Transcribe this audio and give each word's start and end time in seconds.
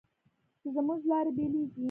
چې 0.59 0.67
زموږ 0.75 1.01
لارې 1.09 1.31
بېلېږي 1.37 1.79